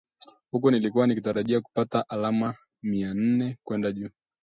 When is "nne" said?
3.13-3.57